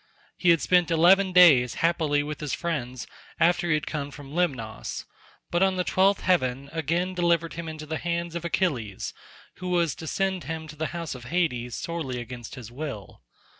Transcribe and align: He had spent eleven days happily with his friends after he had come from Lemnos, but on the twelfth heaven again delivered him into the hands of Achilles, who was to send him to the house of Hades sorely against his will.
He 0.35 0.49
had 0.49 0.61
spent 0.61 0.89
eleven 0.89 1.31
days 1.31 1.75
happily 1.75 2.23
with 2.23 2.39
his 2.39 2.55
friends 2.55 3.05
after 3.39 3.67
he 3.67 3.75
had 3.75 3.85
come 3.85 4.09
from 4.09 4.33
Lemnos, 4.33 5.05
but 5.51 5.61
on 5.61 5.75
the 5.75 5.83
twelfth 5.83 6.21
heaven 6.21 6.71
again 6.73 7.13
delivered 7.13 7.53
him 7.53 7.69
into 7.69 7.85
the 7.85 7.99
hands 7.99 8.33
of 8.33 8.43
Achilles, 8.43 9.13
who 9.57 9.69
was 9.69 9.93
to 9.93 10.07
send 10.07 10.45
him 10.45 10.67
to 10.67 10.75
the 10.75 10.87
house 10.87 11.13
of 11.13 11.25
Hades 11.25 11.75
sorely 11.75 12.19
against 12.19 12.55
his 12.55 12.71
will. 12.71 13.21